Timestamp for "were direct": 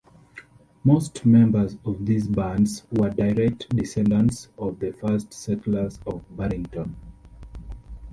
2.91-3.69